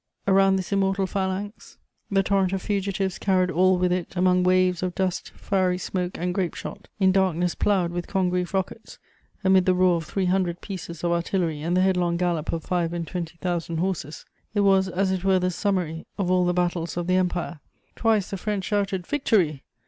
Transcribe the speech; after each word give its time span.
Around 0.27 0.55
this 0.55 0.71
immortal 0.71 1.05
phalanx, 1.05 1.77
the 2.09 2.23
torrent 2.23 2.53
of 2.53 2.63
fugitives 2.63 3.19
carried 3.19 3.51
all 3.51 3.77
with 3.77 3.91
it 3.91 4.15
among 4.15 4.41
waves 4.43 4.81
of 4.81 4.95
dust, 4.95 5.29
fiery 5.35 5.77
smoke 5.77 6.17
and 6.17 6.33
grape 6.33 6.55
shot, 6.55 6.87
in 6.99 7.11
darkness 7.11 7.53
ploughed 7.53 7.91
with 7.91 8.07
congreve 8.07 8.51
rockets, 8.51 8.97
amid 9.43 9.67
the 9.67 9.75
roar 9.75 9.97
of 9.97 10.05
three 10.05 10.25
hundred 10.25 10.59
pieces 10.59 11.03
of 11.03 11.11
artillery 11.11 11.61
and 11.61 11.77
the 11.77 11.81
headlong 11.81 12.17
gallop 12.17 12.51
of 12.51 12.63
five 12.63 12.93
and 12.93 13.05
twenty 13.05 13.37
thousand 13.41 13.77
horses: 13.77 14.25
it 14.55 14.61
was 14.61 14.87
as 14.89 15.11
it 15.11 15.23
were 15.23 15.37
the 15.37 15.51
summary 15.51 16.07
of 16.17 16.31
all 16.31 16.45
the 16.45 16.51
battles 16.53 16.97
of 16.97 17.05
the 17.05 17.13
Empire. 17.15 17.59
Twice 17.95 18.31
the 18.31 18.37
French 18.37 18.63
shouted, 18.63 19.05
"Victory!" 19.05 19.61